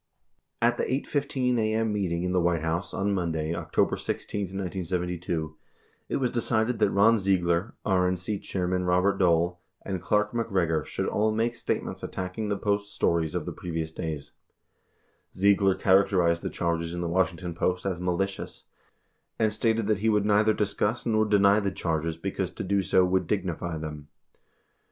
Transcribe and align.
96 0.63 0.67
At 0.67 0.83
the 0.87 0.93
8 0.95 1.05
:15 1.07 1.59
a.m. 1.59 1.93
meeting 1.93 2.23
in 2.23 2.31
the 2.31 2.41
White 2.41 2.63
House, 2.63 2.91
on 2.91 3.13
Monday, 3.13 3.53
October 3.53 3.97
16, 3.97 4.45
1972, 4.45 5.55
it 6.09 6.15
was 6.15 6.31
decided 6.31 6.79
that 6.79 6.89
Ron 6.89 7.19
Ziegler, 7.19 7.75
RNC 7.85 8.41
Chairman 8.41 8.85
Robert 8.85 9.19
Dole, 9.19 9.59
and 9.83 10.01
Clark 10.01 10.33
MacGregor 10.33 10.83
should 10.85 11.07
all 11.07 11.31
make 11.31 11.53
statements 11.53 12.01
attacking 12.01 12.49
the 12.49 12.57
Post's 12.57 12.91
stories 12.91 13.35
of 13.35 13.45
the 13.45 13.51
previous 13.51 13.91
days, 13.91 14.31
Ziegler 15.35 15.75
characterized 15.75 16.41
the 16.41 16.49
charges 16.49 16.95
in 16.95 17.01
the 17.01 17.07
Washington 17.07 17.53
Post 17.53 17.85
as 17.85 18.01
"malicious," 18.01 18.63
and 19.37 19.53
stated 19.53 19.85
that 19.85 19.99
he 19.99 20.09
would 20.09 20.25
neither 20.25 20.53
dis 20.55 20.73
cuss 20.73 21.05
nor 21.05 21.25
deny 21.25 21.59
the 21.59 21.69
charges 21.69 22.17
because 22.17 22.49
to 22.49 22.63
do 22.63 22.81
so 22.81 23.05
would 23.05 23.27
"dignify" 23.27 23.77
them. 23.77 24.07